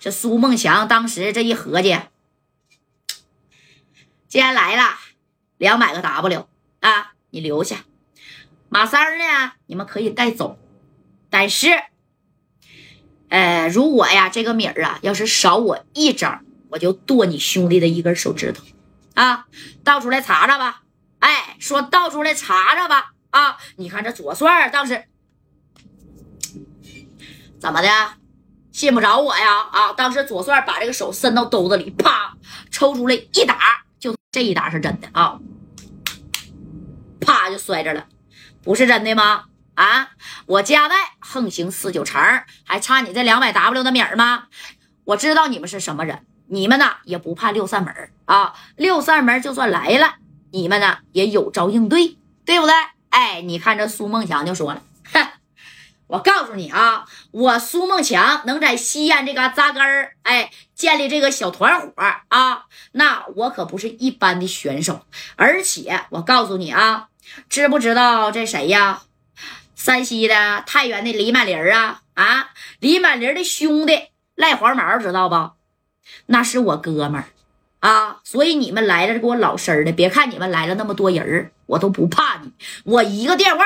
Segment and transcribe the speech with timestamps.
[0.00, 1.98] 这苏梦强当时这一合计，
[4.28, 4.96] 既然来了，
[5.56, 6.48] 两百个 W
[6.80, 7.84] 啊，你留下。
[8.68, 10.58] 马三儿呢，你们可以带走。
[11.30, 11.68] 但是，
[13.28, 18.64] 呃，如果呀，这个米儿啊，要是少我一张，我就剁你兄弟的一根手指头
[19.14, 19.46] 啊！
[19.82, 20.82] 倒出来查查吧。
[21.18, 23.12] 哎，说倒出来查查吧。
[23.30, 25.04] 啊，你看这左帅当时
[27.58, 27.88] 怎么的？
[28.78, 29.62] 信不着我呀？
[29.72, 32.32] 啊，当时左帅把这个手伸到兜子里，啪，
[32.70, 33.58] 抽出来一打，
[33.98, 35.36] 就这一打是真的啊！
[37.20, 38.06] 啪就摔着了，
[38.62, 39.46] 不是真的吗？
[39.74, 40.10] 啊，
[40.46, 42.22] 我家外横行四九城，
[42.62, 44.44] 还差你这两百 W 的米吗？
[45.06, 47.92] 我知道你们是什么人，你们呢也不怕六扇门
[48.26, 48.54] 啊！
[48.76, 50.14] 六扇门就算来了，
[50.52, 52.72] 你们呢也有招应对，对不对？
[53.08, 54.80] 哎，你看这苏梦强就说了，
[56.08, 61.92] 我告诉你啊，我苏梦强能在西安这嘎扎根儿，哎，建立这个小团伙
[62.28, 65.04] 啊，那我可不是一般的选手。
[65.36, 67.08] 而且我告诉你啊，
[67.48, 69.02] 知不知道这谁呀？
[69.74, 72.50] 山西的太原的李满林啊啊，
[72.80, 75.52] 李满林的兄弟赖黄毛知道不？
[76.26, 77.24] 那是我哥们儿。
[77.80, 82.52] 啊，所以你们来了给我老实的，别看你们来了那么多人我都不怕你。
[82.84, 83.64] 我一个电话，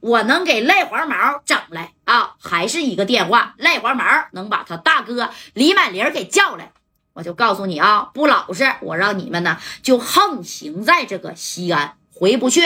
[0.00, 6.72] 我能给赖黄毛整来啊，还是一个电话，赖黄毛能把他大哥李满林给叫来。
[7.14, 12.62] 我就告诉你啊，不老实，我让你们呢就横行在这个西安，回不去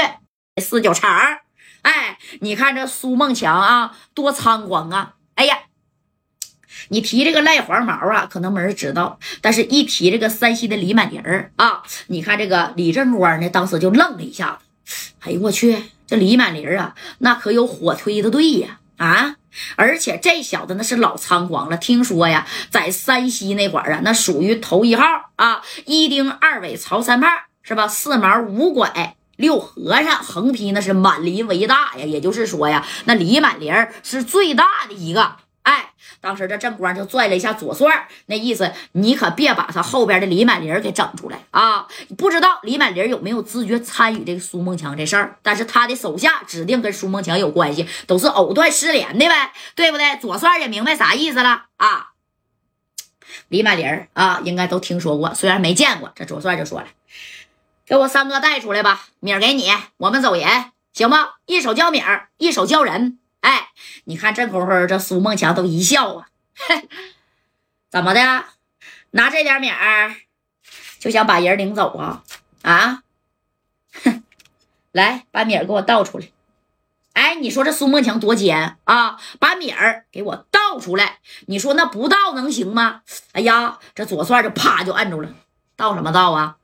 [0.60, 1.08] 四九城。
[1.82, 5.14] 哎，你看这苏梦强啊，多猖狂啊！
[5.36, 5.58] 哎呀。
[6.90, 11.20] 你提这个赖黄毛啊，可能没人知道，但是一提这个山西的李满林
[11.56, 14.67] 啊，你看这个李正光呢，当时就愣了一下子。
[15.20, 19.34] 哎呦我去，这李满林啊，那可有火推的队呀啊！
[19.76, 25.04] 而且这小子那是老猖狂了，听说呀，在山西那块儿啊，那属于头一号
[25.36, 27.30] 啊，一丁二尾曹三胖
[27.62, 27.88] 是吧？
[27.88, 32.04] 四毛五拐六和尚，横批那是满林为大呀。
[32.04, 35.36] 也就是说呀，那李满林是最大的一个。
[35.62, 41.86] 哎，当时这正光就拽了一下左帅，那意思你可别把他后边的李满林给整出来啊！
[42.16, 50.16] 不知道李满林有没有自觉参与这个苏梦强这事儿，但是他的手下指定跟苏梦强有关系，都是藕断丝连的呗，对不对？
[50.16, 52.12] 左帅也明白啥意思了啊！
[53.48, 56.10] 李满林啊，应该都听说过，虽然没见过。
[56.14, 56.86] 这左帅就说了
[57.84, 60.46] ：“给我三哥带出来吧，米儿给你，我们走人，
[60.94, 61.32] 行吗？
[61.44, 63.70] 一手交米儿，一手交人。”哎，
[64.04, 66.28] 你看这功夫，这苏梦强都一笑啊，
[67.90, 68.44] 怎么的？
[69.10, 70.14] 拿这点米儿
[70.98, 72.22] 就想把人领走啊？
[72.62, 73.02] 啊？
[74.04, 74.22] 哼，
[74.92, 76.28] 来把米儿给我倒出来。
[77.14, 79.18] 哎，你说这苏梦强多奸啊？
[79.38, 83.02] 把米儿给我倒出来，你说那不倒能行吗？
[83.32, 85.30] 哎呀，这左帅就啪就按住了，
[85.76, 86.56] 倒什么倒啊？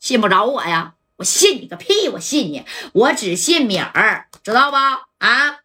[0.00, 0.94] 信不着我呀？
[1.16, 2.08] 我信你个屁！
[2.08, 5.06] 我信你，我只信米儿，知道吧？
[5.18, 5.61] 啊？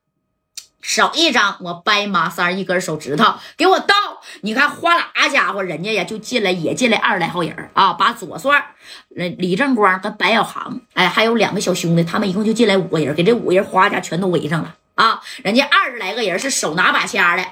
[0.97, 3.93] 少一张，我掰马三一根手指头，给我倒！
[4.41, 8.73] 你看，哗啦家伙，人家呀就进来，也进来二十来号人啊，把左帅、
[9.09, 15.21] 李正光和白小航，哎，还有两个小兄弟，他们一共就进来五个人，给这五个人哗家全都围上了啊！
[15.43, 17.45] 人家二十来个人是手拿把掐的，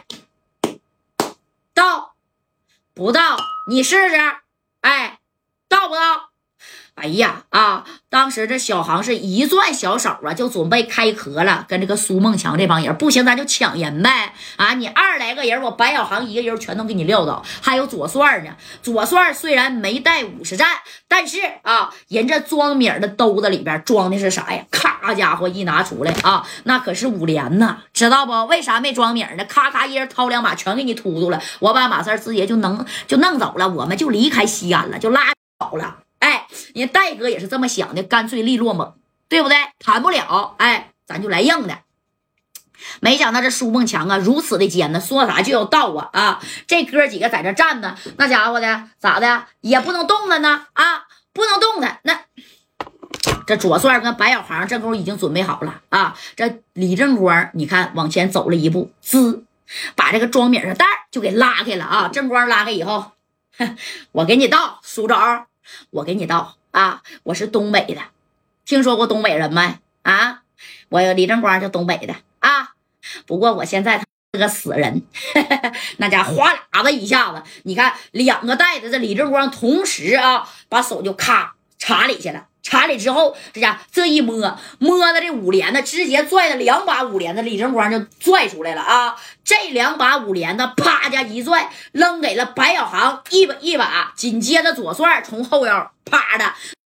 [1.75, 2.15] 倒
[2.95, 3.37] 不倒？
[3.69, 4.15] 你试试，
[4.81, 5.19] 哎，
[5.69, 6.24] 倒不倒？
[6.95, 7.83] 哎呀啊！
[8.09, 14.33] 当时这小航是一攥小手啊，就准备开壳了，跟这个苏梦强这帮人不行，咱就抢人呗！
[14.55, 18.51] 啊，你二十来个人，我白小航一个人全都给你撂倒，还有左帅呢。
[18.81, 20.69] 左帅虽然没带五十战，
[21.09, 24.63] 但是啊，人这装米的兜子里边装的是啥呀？
[24.71, 28.45] 咔家伙一拿出来啊，那可是五连呐，知道不？
[28.45, 29.43] 为啥没装米呢？
[29.43, 31.41] 咔咔一人掏两把，全给你突突了。
[31.59, 35.97] 我把马三直接就能就弄走了，我们就离开西安了，就拉倒了。
[36.75, 38.93] 人戴哥也是这么想的，干脆利落猛，
[39.29, 39.57] 对不对？
[39.79, 41.79] 谈不了，哎，咱就来硬的。
[42.99, 46.43] 没想到这苏梦强啊，如此的奸呢，说啥就要到啊啊！
[46.67, 51.99] 这哥几个在这站呢，那家伙的咋的也不能动了呢啊，不能动的。
[52.03, 52.19] 那
[53.47, 56.17] 这左帅跟白小航这功夫已经准备好了啊。
[56.35, 59.45] 这李正光，你看往前走了一步，滋，
[59.95, 62.09] 把这个装米的袋就给拉开了啊。
[62.09, 63.13] 正光拉开以后，
[64.11, 65.47] 我给你倒，苏昭。
[65.89, 67.01] 我给你倒啊！
[67.23, 68.01] 我是东北的，
[68.65, 69.79] 听说过东北人没？
[70.01, 70.41] 啊，
[70.89, 72.73] 我李正光就东北的啊。
[73.25, 75.03] 不过我现在他是个死人，
[75.99, 82.47] 那家哗啦子一下子，你看两个袋子，这李正光同时啊，把手就咔插里去了。
[82.67, 89.15] 查理之后，这家这一摸摸的这五连的，直接拽的两把五连的李正光就拽出来了啊！
[89.43, 96.53] 这两把五连的啪家一拽，扔给了白小航一把一把，紧接着左帅从后腰啪的。